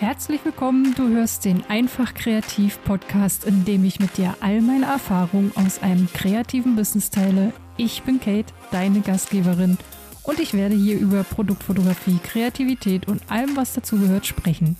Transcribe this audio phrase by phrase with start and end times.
[0.00, 4.86] Herzlich willkommen, du hörst den Einfach Kreativ Podcast, in dem ich mit dir all meine
[4.86, 7.52] Erfahrungen aus einem kreativen Business teile.
[7.76, 9.76] Ich bin Kate, deine Gastgeberin
[10.22, 14.76] und ich werde hier über Produktfotografie, Kreativität und allem, was dazugehört, sprechen.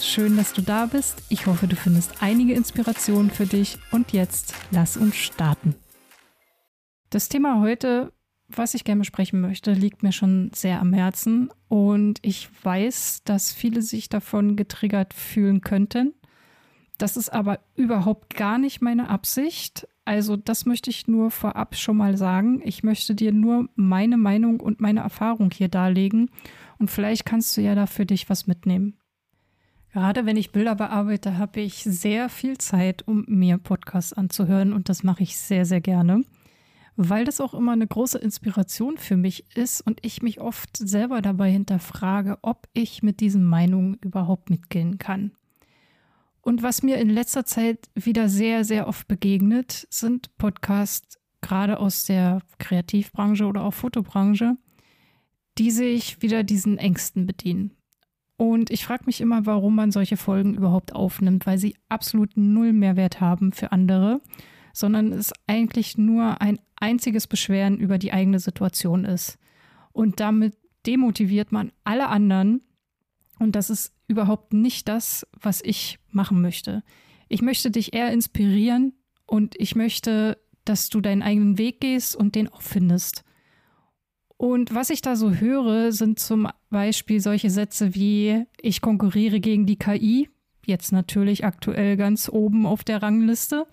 [0.00, 1.22] Schön, dass du da bist.
[1.28, 5.74] Ich hoffe, du findest einige Inspirationen für dich und jetzt lass uns starten.
[7.10, 8.10] Das Thema heute
[8.56, 13.52] was ich gerne besprechen möchte, liegt mir schon sehr am Herzen und ich weiß, dass
[13.52, 16.14] viele sich davon getriggert fühlen könnten.
[16.98, 19.88] Das ist aber überhaupt gar nicht meine Absicht.
[20.04, 22.60] Also das möchte ich nur vorab schon mal sagen.
[22.64, 26.30] Ich möchte dir nur meine Meinung und meine Erfahrung hier darlegen
[26.78, 28.98] und vielleicht kannst du ja da für dich was mitnehmen.
[29.92, 34.88] Gerade wenn ich Bilder bearbeite, habe ich sehr viel Zeit, um mir Podcasts anzuhören und
[34.88, 36.24] das mache ich sehr, sehr gerne
[36.96, 41.22] weil das auch immer eine große Inspiration für mich ist und ich mich oft selber
[41.22, 45.32] dabei hinterfrage, ob ich mit diesen Meinungen überhaupt mitgehen kann.
[46.42, 52.04] Und was mir in letzter Zeit wieder sehr, sehr oft begegnet, sind Podcasts, gerade aus
[52.04, 54.56] der Kreativbranche oder auch Fotobranche,
[55.58, 57.72] die sich wieder diesen Ängsten bedienen.
[58.36, 62.72] Und ich frage mich immer, warum man solche Folgen überhaupt aufnimmt, weil sie absolut null
[62.72, 64.20] Mehrwert haben für andere
[64.72, 69.38] sondern es eigentlich nur ein einziges Beschweren über die eigene Situation ist.
[69.92, 70.56] Und damit
[70.86, 72.62] demotiviert man alle anderen.
[73.38, 76.82] Und das ist überhaupt nicht das, was ich machen möchte.
[77.28, 78.94] Ich möchte dich eher inspirieren
[79.26, 83.24] und ich möchte, dass du deinen eigenen Weg gehst und den auch findest.
[84.36, 89.66] Und was ich da so höre, sind zum Beispiel solche Sätze wie, ich konkurriere gegen
[89.66, 90.28] die KI,
[90.66, 93.66] jetzt natürlich aktuell ganz oben auf der Rangliste.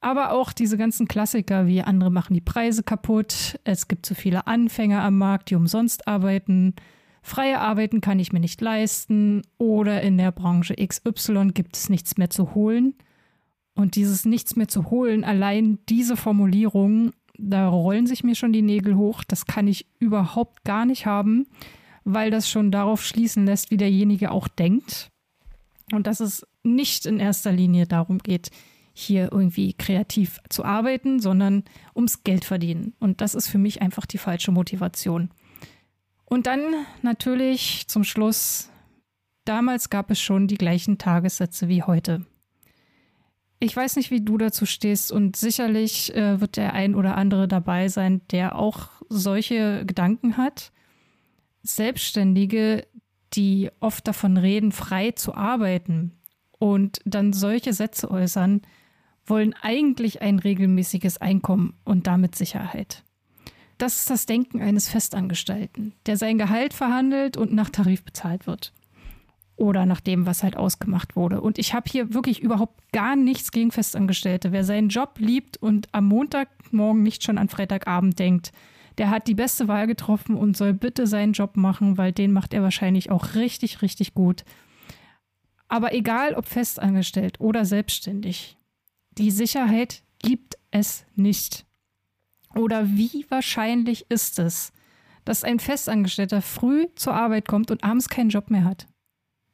[0.00, 4.46] Aber auch diese ganzen Klassiker wie andere machen die Preise kaputt, es gibt zu viele
[4.46, 6.74] Anfänger am Markt, die umsonst arbeiten,
[7.22, 12.16] freie Arbeiten kann ich mir nicht leisten oder in der Branche XY gibt es nichts
[12.16, 12.94] mehr zu holen.
[13.74, 18.62] Und dieses nichts mehr zu holen, allein diese Formulierung, da rollen sich mir schon die
[18.62, 21.46] Nägel hoch, das kann ich überhaupt gar nicht haben,
[22.04, 25.10] weil das schon darauf schließen lässt, wie derjenige auch denkt.
[25.92, 28.50] Und dass es nicht in erster Linie darum geht,
[29.00, 32.94] hier irgendwie kreativ zu arbeiten, sondern ums Geld verdienen.
[33.00, 35.30] Und das ist für mich einfach die falsche Motivation.
[36.24, 36.60] Und dann
[37.02, 38.70] natürlich zum Schluss,
[39.44, 42.24] damals gab es schon die gleichen Tagessätze wie heute.
[43.58, 47.46] Ich weiß nicht, wie du dazu stehst und sicherlich äh, wird der ein oder andere
[47.46, 50.72] dabei sein, der auch solche Gedanken hat.
[51.62, 52.86] Selbstständige,
[53.34, 56.12] die oft davon reden, frei zu arbeiten
[56.58, 58.62] und dann solche Sätze äußern,
[59.30, 63.04] wollen eigentlich ein regelmäßiges Einkommen und damit Sicherheit.
[63.78, 68.74] Das ist das Denken eines Festangestellten, der sein Gehalt verhandelt und nach Tarif bezahlt wird.
[69.56, 71.40] Oder nach dem, was halt ausgemacht wurde.
[71.40, 74.52] Und ich habe hier wirklich überhaupt gar nichts gegen Festangestellte.
[74.52, 78.52] Wer seinen Job liebt und am Montagmorgen nicht schon an Freitagabend denkt,
[78.98, 82.52] der hat die beste Wahl getroffen und soll bitte seinen Job machen, weil den macht
[82.52, 84.44] er wahrscheinlich auch richtig, richtig gut.
[85.68, 88.58] Aber egal ob festangestellt oder selbstständig,
[89.18, 91.66] die Sicherheit gibt es nicht.
[92.54, 94.72] Oder wie wahrscheinlich ist es,
[95.24, 98.86] dass ein Festangestellter früh zur Arbeit kommt und abends keinen Job mehr hat?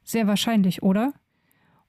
[0.04, 1.12] Sehr wahrscheinlich, oder?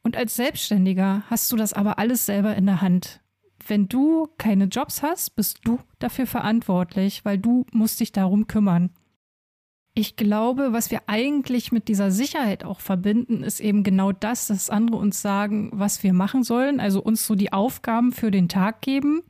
[0.01, 3.21] Und als Selbstständiger hast du das aber alles selber in der Hand.
[3.67, 8.91] Wenn du keine Jobs hast, bist du dafür verantwortlich, weil du musst dich darum kümmern.
[9.99, 14.69] Ich glaube, was wir eigentlich mit dieser Sicherheit auch verbinden, ist eben genau das, dass
[14.69, 18.81] andere uns sagen, was wir machen sollen, also uns so die Aufgaben für den Tag
[18.81, 19.23] geben.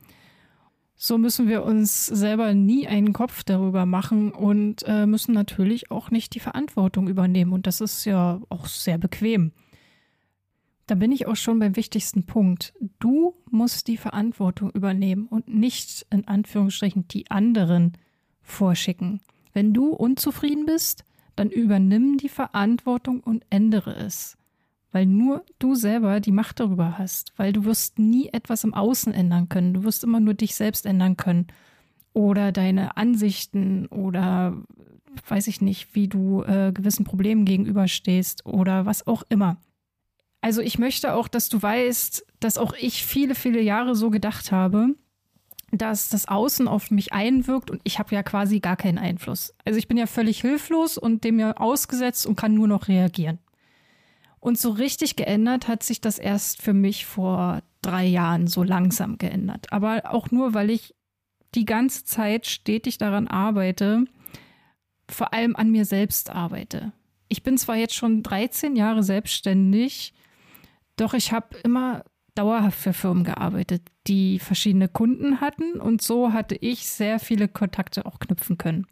[0.94, 6.10] So müssen wir uns selber nie einen Kopf darüber machen und äh, müssen natürlich auch
[6.10, 7.54] nicht die Verantwortung übernehmen.
[7.54, 9.52] Und das ist ja auch sehr bequem.
[10.86, 12.74] Da bin ich auch schon beim wichtigsten Punkt.
[12.98, 17.94] Du musst die Verantwortung übernehmen und nicht in Anführungsstrichen die anderen
[18.42, 19.22] vorschicken.
[19.52, 21.04] Wenn du unzufrieden bist,
[21.36, 24.36] dann übernimm die Verantwortung und ändere es.
[24.90, 29.12] Weil nur du selber die Macht darüber hast, weil du wirst nie etwas im Außen
[29.12, 29.74] ändern können.
[29.74, 31.46] Du wirst immer nur dich selbst ändern können.
[32.14, 34.56] Oder deine Ansichten oder
[35.28, 39.58] weiß ich nicht, wie du äh, gewissen Problemen gegenüberstehst oder was auch immer.
[40.40, 44.52] Also ich möchte auch, dass du weißt, dass auch ich viele, viele Jahre so gedacht
[44.52, 44.94] habe
[45.70, 49.54] dass das Außen auf mich einwirkt und ich habe ja quasi gar keinen Einfluss.
[49.64, 53.38] Also ich bin ja völlig hilflos und dem ja ausgesetzt und kann nur noch reagieren.
[54.40, 59.18] Und so richtig geändert hat sich das erst für mich vor drei Jahren so langsam
[59.18, 59.72] geändert.
[59.72, 60.94] Aber auch nur, weil ich
[61.54, 64.04] die ganze Zeit stetig daran arbeite,
[65.10, 66.92] vor allem an mir selbst arbeite.
[67.30, 70.14] ich bin zwar jetzt schon 13 Jahre selbstständig,
[70.96, 72.04] doch ich habe immer
[72.34, 78.06] dauerhaft für Firmen gearbeitet, die verschiedene Kunden hatten und so hatte ich sehr viele Kontakte
[78.06, 78.86] auch knüpfen können.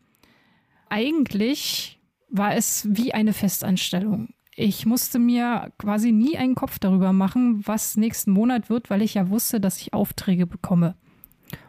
[0.88, 4.28] Eigentlich war es wie eine Festanstellung.
[4.54, 9.14] Ich musste mir quasi nie einen Kopf darüber machen, was nächsten Monat wird, weil ich
[9.14, 10.94] ja wusste, dass ich Aufträge bekomme.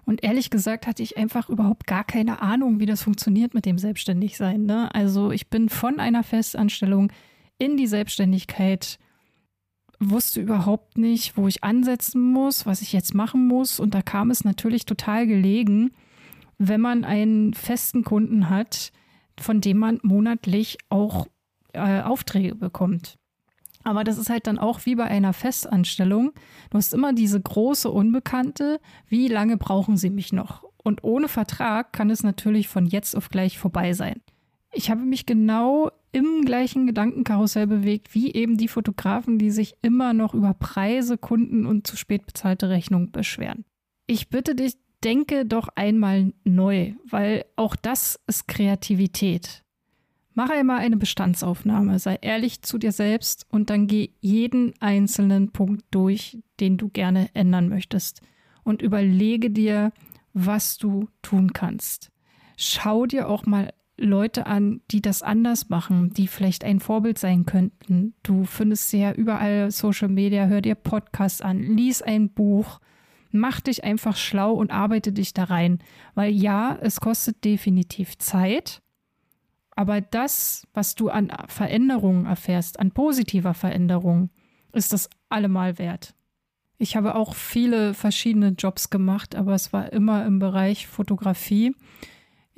[0.05, 3.77] Und ehrlich gesagt hatte ich einfach überhaupt gar keine Ahnung, wie das funktioniert mit dem
[3.77, 4.65] Selbstständigsein.
[4.65, 4.93] Ne?
[4.95, 7.11] Also ich bin von einer Festanstellung
[7.57, 8.99] in die Selbstständigkeit,
[9.99, 13.79] wusste überhaupt nicht, wo ich ansetzen muss, was ich jetzt machen muss.
[13.79, 15.91] Und da kam es natürlich total gelegen,
[16.57, 18.91] wenn man einen festen Kunden hat,
[19.39, 21.27] von dem man monatlich auch
[21.73, 23.17] äh, Aufträge bekommt.
[23.83, 26.33] Aber das ist halt dann auch wie bei einer Festanstellung.
[26.71, 28.81] Du hast immer diese große Unbekannte.
[29.07, 30.63] Wie lange brauchen sie mich noch?
[30.77, 34.21] Und ohne Vertrag kann es natürlich von jetzt auf gleich vorbei sein.
[34.73, 40.13] Ich habe mich genau im gleichen Gedankenkarussell bewegt, wie eben die Fotografen, die sich immer
[40.13, 43.65] noch über Preise, Kunden und zu spät bezahlte Rechnungen beschweren.
[44.07, 44.73] Ich bitte dich,
[45.03, 49.63] denke doch einmal neu, weil auch das ist Kreativität.
[50.33, 55.83] Mach einmal eine Bestandsaufnahme, sei ehrlich zu dir selbst und dann geh jeden einzelnen Punkt
[55.91, 58.21] durch, den du gerne ändern möchtest
[58.63, 59.91] und überlege dir,
[60.33, 62.11] was du tun kannst.
[62.55, 67.45] Schau dir auch mal Leute an, die das anders machen, die vielleicht ein Vorbild sein
[67.45, 68.13] könnten.
[68.23, 72.79] Du findest sie ja überall Social Media, hör dir Podcasts an, lies ein Buch,
[73.31, 75.79] mach dich einfach schlau und arbeite dich da rein.
[76.13, 78.81] Weil ja, es kostet definitiv Zeit
[79.77, 84.31] aber das, was du an Veränderungen erfährst, an positiver Veränderung,
[84.73, 86.15] ist das allemal wert.
[86.79, 91.75] Ich habe auch viele verschiedene Jobs gemacht, aber es war immer im Bereich Fotografie.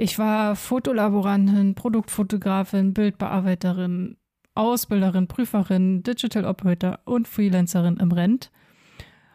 [0.01, 4.15] Ich war Fotolaborantin, Produktfotografin, Bildbearbeiterin,
[4.55, 8.49] Ausbilderin, Prüferin, Digital Operator und Freelancerin im Rent.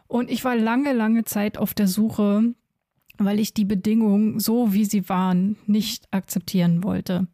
[0.06, 2.55] Und ich war lange, lange Zeit auf der Suche,
[3.19, 7.26] weil ich die Bedingungen, so wie sie waren, nicht akzeptieren wollte.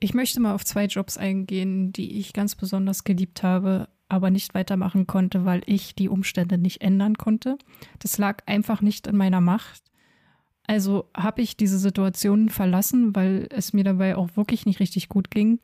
[0.00, 4.54] Ich möchte mal auf zwei Jobs eingehen, die ich ganz besonders geliebt habe, aber nicht
[4.54, 7.56] weitermachen konnte, weil ich die Umstände nicht ändern konnte.
[8.00, 9.84] Das lag einfach nicht in meiner Macht.
[10.68, 15.30] Also habe ich diese Situation verlassen, weil es mir dabei auch wirklich nicht richtig gut
[15.30, 15.60] ging.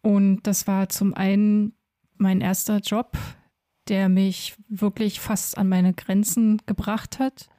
[0.00, 1.74] Und das war zum einen
[2.16, 3.18] mein erster Job,
[3.86, 7.50] der mich wirklich fast an meine Grenzen gebracht hat.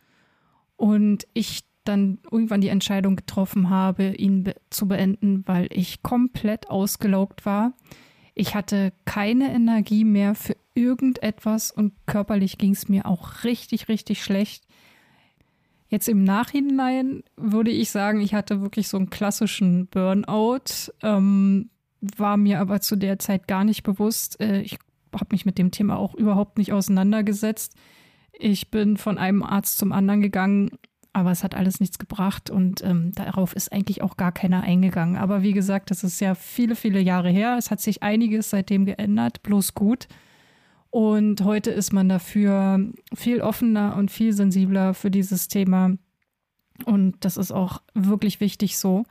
[0.75, 6.69] Und ich dann irgendwann die Entscheidung getroffen habe, ihn be zu beenden, weil ich komplett
[6.69, 7.74] ausgelaugt war.
[8.34, 14.24] Ich hatte keine Energie mehr für irgendetwas und körperlich ging es mir auch richtig, richtig
[14.24, 14.69] schlecht.
[15.89, 21.69] Jetzt im Nachhinein würde ich sagen, ich hatte wirklich so einen klassischen Burnout, ähm,
[22.00, 24.39] war mir aber zu der Zeit gar nicht bewusst.
[24.39, 24.77] Äh, ich
[25.13, 27.75] habe mich mit dem Thema auch überhaupt nicht auseinandergesetzt.
[28.31, 30.69] Ich bin von einem Arzt zum anderen gegangen
[31.13, 35.18] aber es hat alles nichts gebracht und ähm, darauf ist eigentlich auch gar keiner eingegangen.
[35.18, 37.56] Aber wie gesagt, das ist ja viele, viele Jahre her.
[37.57, 40.07] Es hat sich einiges seitdem geändert, bloß gut.
[40.91, 42.80] Und heute ist man dafür
[43.13, 45.95] viel offener und viel sensibler für dieses Thema.
[46.86, 49.03] Und das ist auch wirklich wichtig so,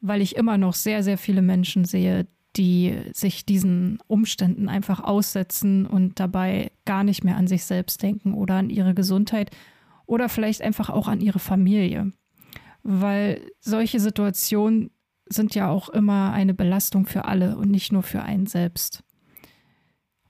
[0.00, 2.26] weil ich immer noch sehr, sehr viele Menschen sehe,
[2.56, 8.34] die sich diesen Umständen einfach aussetzen und dabei gar nicht mehr an sich selbst denken
[8.34, 9.50] oder an ihre Gesundheit
[10.06, 12.12] oder vielleicht einfach auch an ihre Familie.
[12.82, 14.90] Weil solche Situationen
[15.28, 19.02] sind ja auch immer eine Belastung für alle und nicht nur für einen selbst.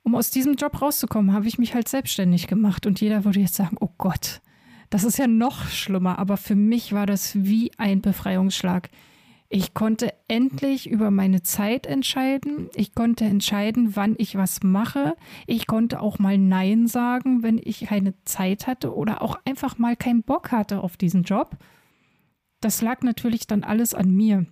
[0.07, 3.57] Um aus diesem Job rauszukommen, habe ich mich halt selbstständig gemacht und jeder würde jetzt
[3.57, 4.41] sagen, oh Gott,
[4.89, 8.89] das ist ja noch schlimmer, aber für mich war das wie ein Befreiungsschlag.
[9.49, 12.71] Ich konnte endlich über meine Zeit entscheiden.
[12.77, 15.17] Ich konnte entscheiden, wann ich was mache.
[15.49, 19.97] Ich konnte auch mal Nein sagen, wenn ich keine Zeit hatte oder auch einfach mal
[19.97, 21.57] keinen Bock hatte auf diesen Job.
[22.61, 24.47] Das lag natürlich dann alles an mir.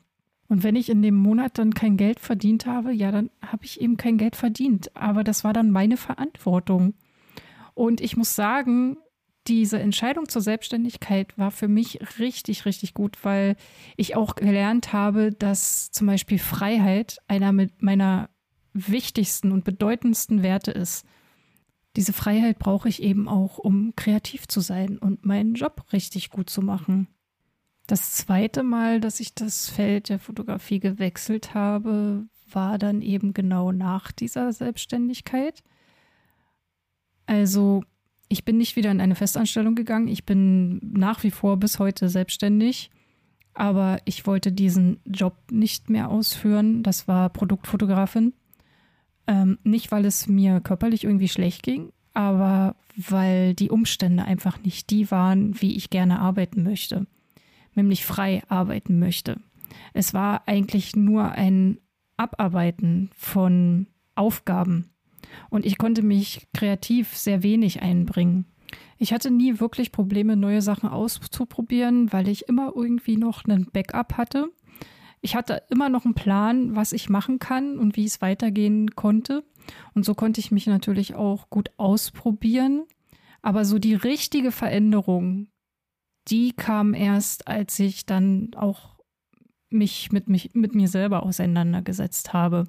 [0.49, 3.81] Und wenn ich in dem Monat dann kein Geld verdient habe, ja, dann habe ich
[3.81, 4.95] eben kein Geld verdient.
[4.95, 6.95] Aber das war dann meine Verantwortung.
[7.75, 8.99] Und ich muss sagen,
[9.47, 13.57] diese Entscheidung zur Selbstständigkeit war für mich richtig, richtig gut, weil
[13.97, 18.31] ich auch gelernt habe, dass zum Beispiel Freiheit einer meiner
[18.73, 21.07] wichtigsten und bedeutendsten Werte ist.
[21.97, 26.51] Diese Freiheit brauche ich eben auch, um kreativ zu sein und meinen Job richtig gut
[26.51, 27.09] zu machen.
[27.87, 33.73] Das zweite Mal, dass ich das Feld der Fotografie gewechselt habe, war dann eben genau
[33.73, 35.63] nach dieser Selbstständigkeit.
[37.27, 37.83] Also
[38.29, 40.09] ich bin nicht wieder in eine Festanstellung gegangen.
[40.09, 42.91] Ich bin nach wie vor bis heute selbstständig.
[43.55, 46.83] aber ich wollte diesen Job nicht mehr ausführen.
[46.83, 48.35] Das war Produktfotografin.
[49.27, 54.91] Ähm, nicht, weil es mir körperlich irgendwie schlecht ging, aber weil die Umstände einfach nicht
[54.91, 57.07] die waren, wie ich gerne arbeiten möchte,
[57.77, 59.41] nämlich frei arbeiten möchte.
[59.93, 61.79] Es war eigentlich nur ein
[62.17, 64.95] Abarbeiten von Aufgaben
[65.51, 68.47] und ich konnte mich kreativ sehr wenig einbringen.
[68.99, 74.17] Ich hatte nie wirklich Probleme, neue Sachen auszuprobieren, weil ich immer irgendwie noch einen Backup
[74.17, 74.51] hatte.
[75.21, 79.45] Ich hatte immer noch einen Plan, was ich machen kann und wie es weitergehen konnte.
[79.95, 82.85] Und so konnte ich mich natürlich auch gut ausprobieren.
[83.43, 85.49] Aber so die richtige Veränderung,
[86.29, 88.95] die kam erst, als ich dann auch
[89.71, 92.65] mich mit, mich mit mir selber auseinandergesetzt habe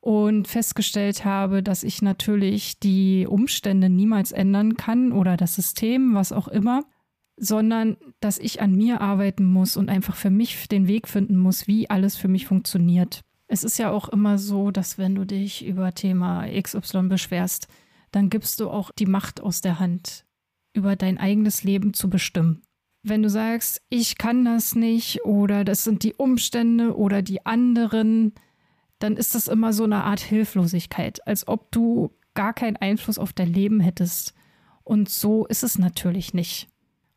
[0.00, 6.32] und festgestellt habe, dass ich natürlich die Umstände niemals ändern kann oder das System, was
[6.32, 6.84] auch immer,
[7.36, 11.66] sondern dass ich an mir arbeiten muss und einfach für mich den Weg finden muss,
[11.66, 13.22] wie alles für mich funktioniert.
[13.46, 17.66] Es ist ja auch immer so, dass wenn du dich über Thema XY beschwerst,
[18.10, 20.24] dann gibst du auch die Macht aus der Hand,
[20.72, 22.62] über dein eigenes Leben zu bestimmen.
[23.02, 28.34] Wenn du sagst, ich kann das nicht oder das sind die Umstände oder die anderen,
[28.98, 33.32] dann ist das immer so eine Art Hilflosigkeit, als ob du gar keinen Einfluss auf
[33.32, 34.34] dein Leben hättest.
[34.84, 36.68] Und so ist es natürlich nicht.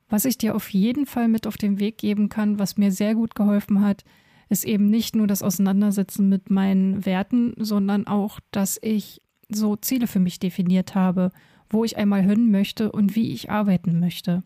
[0.10, 3.16] Was ich dir auf jeden Fall mit auf den Weg geben kann, was mir sehr
[3.16, 4.04] gut geholfen hat,
[4.50, 10.08] ist eben nicht nur das Auseinandersetzen mit meinen Werten, sondern auch, dass ich so Ziele
[10.08, 11.32] für mich definiert habe,
[11.70, 14.44] wo ich einmal hin möchte und wie ich arbeiten möchte.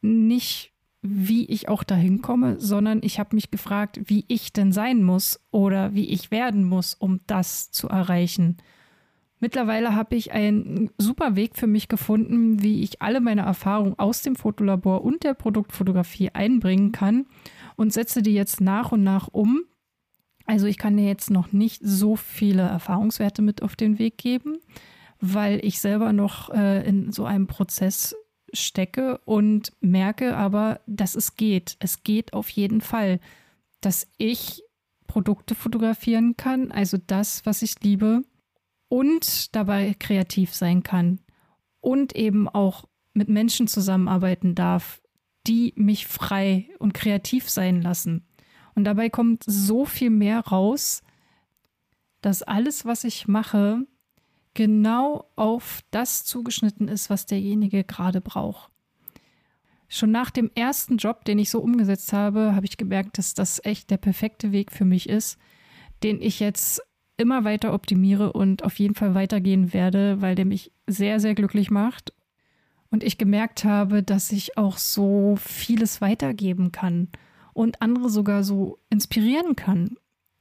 [0.00, 5.02] Nicht wie ich auch dahin komme, sondern ich habe mich gefragt, wie ich denn sein
[5.02, 8.56] muss oder wie ich werden muss, um das zu erreichen.
[9.40, 14.22] Mittlerweile habe ich einen super Weg für mich gefunden, wie ich alle meine Erfahrungen aus
[14.22, 17.26] dem Fotolabor und der Produktfotografie einbringen kann
[17.76, 19.62] und setze die jetzt nach und nach um.
[20.44, 24.58] Also ich kann dir jetzt noch nicht so viele Erfahrungswerte mit auf den Weg geben,
[25.20, 28.16] weil ich selber noch äh, in so einem Prozess
[28.52, 31.76] stecke und merke aber, dass es geht.
[31.78, 33.20] Es geht auf jeden Fall,
[33.80, 34.62] dass ich
[35.06, 38.22] Produkte fotografieren kann, also das, was ich liebe
[38.88, 41.20] und dabei kreativ sein kann
[41.80, 45.00] und eben auch mit Menschen zusammenarbeiten darf,
[45.46, 48.26] die mich frei und kreativ sein lassen.
[48.74, 51.02] Und dabei kommt so viel mehr raus,
[52.20, 53.86] dass alles, was ich mache,
[54.58, 58.72] genau auf das zugeschnitten ist, was derjenige gerade braucht.
[59.86, 63.64] Schon nach dem ersten Job, den ich so umgesetzt habe, habe ich gemerkt, dass das
[63.64, 65.38] echt der perfekte Weg für mich ist,
[66.02, 66.82] den ich jetzt
[67.16, 71.70] immer weiter optimiere und auf jeden Fall weitergehen werde, weil der mich sehr, sehr glücklich
[71.70, 72.12] macht.
[72.90, 77.10] Und ich gemerkt habe, dass ich auch so vieles weitergeben kann
[77.52, 79.98] und andere sogar so inspirieren kann.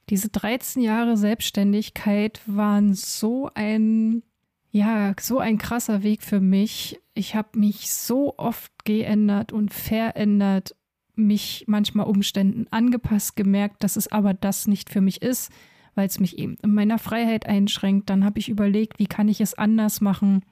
[0.10, 4.24] Diese 13 Jahre Selbstständigkeit waren so ein,
[4.72, 7.00] ja, so ein krasser Weg für mich.
[7.14, 10.76] Ich habe mich so oft geändert und verändert,
[11.16, 15.52] mich manchmal Umständen angepasst, gemerkt, dass es aber das nicht für mich ist,
[15.96, 18.10] weil es mich eben in meiner Freiheit einschränkt.
[18.10, 20.46] Dann habe ich überlegt, wie kann ich es anders machen?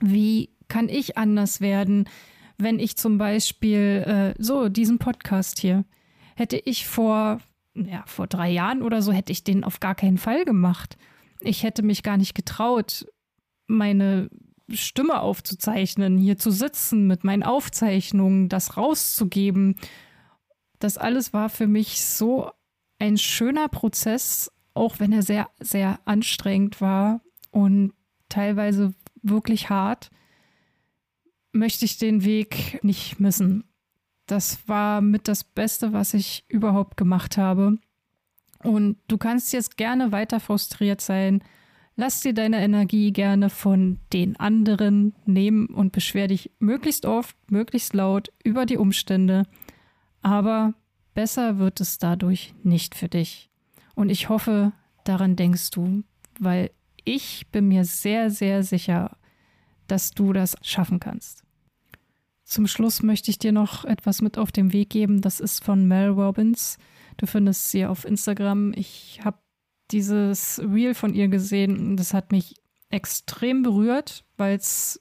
[0.00, 2.08] Wie kann ich anders werden,
[2.56, 5.84] wenn ich zum Beispiel äh, so diesen Podcast hier
[6.34, 7.40] hätte ich vor
[7.74, 10.96] ja, vor drei Jahren oder so hätte ich den auf gar keinen Fall gemacht.
[11.40, 13.06] Ich hätte mich gar nicht getraut,
[13.66, 14.30] meine
[14.70, 19.76] Stimme aufzuzeichnen, hier zu sitzen mit meinen Aufzeichnungen, das rauszugeben.
[20.78, 22.50] Das alles war für mich so
[22.98, 27.92] ein schöner Prozess, auch wenn er sehr, sehr anstrengend war und
[28.28, 30.10] teilweise wirklich hart,
[31.52, 33.64] möchte ich den Weg nicht missen.
[34.26, 37.78] Das war mit das Beste, was ich überhaupt gemacht habe.
[38.62, 41.42] Und du kannst jetzt gerne weiter frustriert sein.
[41.96, 47.92] Lass dir deine Energie gerne von den anderen nehmen und beschwer dich möglichst oft, möglichst
[47.92, 49.44] laut über die Umstände.
[50.22, 50.74] Aber
[51.14, 53.50] besser wird es dadurch nicht für dich.
[53.94, 54.72] Und ich hoffe,
[55.04, 56.02] daran denkst du,
[56.38, 56.70] weil
[57.04, 59.16] ich bin mir sehr, sehr sicher,
[59.86, 61.44] dass du das schaffen kannst.
[62.52, 65.22] Zum Schluss möchte ich dir noch etwas mit auf den Weg geben.
[65.22, 66.76] Das ist von Mel Robbins.
[67.16, 68.74] Du findest sie auf Instagram.
[68.74, 69.38] Ich habe
[69.90, 72.56] dieses Reel von ihr gesehen das hat mich
[72.90, 75.00] extrem berührt, weil es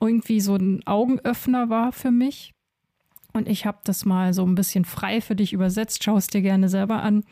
[0.00, 2.52] irgendwie so ein Augenöffner war für mich.
[3.32, 6.02] Und ich habe das mal so ein bisschen frei für dich übersetzt.
[6.02, 7.22] Schau es dir gerne selber an.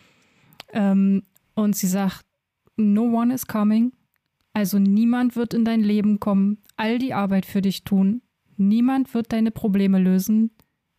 [0.72, 2.24] Ähm, und sie sagt,
[2.76, 3.90] No one is coming.
[4.52, 8.22] Also niemand wird in dein Leben kommen, all die Arbeit für dich tun,
[8.60, 10.50] Niemand wird deine Probleme lösen.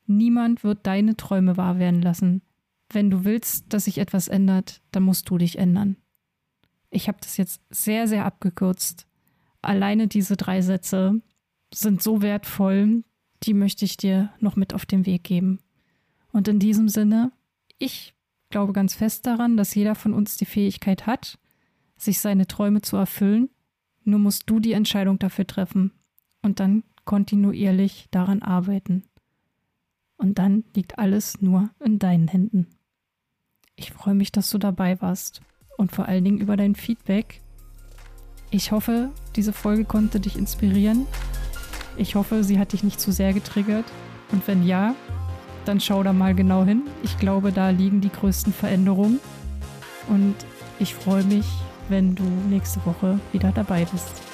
[0.07, 2.41] Niemand wird deine Träume wahr werden lassen.
[2.89, 5.97] Wenn du willst, dass sich etwas ändert, dann musst du dich ändern.
[6.89, 9.05] Ich habe das jetzt sehr, sehr abgekürzt.
[9.61, 11.21] Alleine diese drei Sätze
[11.71, 13.03] sind so wertvoll,
[13.43, 15.59] die möchte ich dir noch mit auf den Weg geben.
[16.31, 17.31] Und in diesem Sinne,
[17.77, 18.15] ich
[18.49, 21.37] glaube ganz fest daran, dass jeder von uns die Fähigkeit hat,
[21.95, 23.51] sich seine Träume zu erfüllen.
[24.03, 25.91] Nur musst du die Entscheidung dafür treffen
[26.41, 29.03] und dann kontinuierlich daran arbeiten.
[30.17, 32.67] Und dann liegt alles nur in deinen Händen.
[33.75, 35.41] Ich freue mich, dass du dabei warst
[35.77, 37.41] und vor allen Dingen über dein Feedback.
[38.51, 41.07] Ich hoffe, diese Folge konnte dich inspirieren.
[41.97, 43.85] Ich hoffe, sie hat dich nicht zu sehr getriggert.
[44.31, 44.93] Und wenn ja,
[45.65, 46.83] dann schau da mal genau hin.
[47.03, 49.19] Ich glaube, da liegen die größten Veränderungen.
[50.07, 50.35] Und
[50.79, 51.45] ich freue mich,
[51.89, 54.30] wenn du nächste Woche wieder dabei bist.